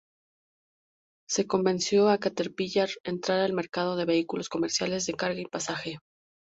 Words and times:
Se 1.29 1.45
convenció 1.45 2.09
a 2.09 2.17
Caterpillar 2.17 2.89
entrar 3.03 3.41
al 3.41 3.53
mercado 3.53 3.95
de 3.95 4.05
vehículos 4.05 4.49
comerciales 4.49 5.05
de 5.05 5.13
carga 5.13 5.41
y 5.41 5.45
pasaje. 5.45 5.99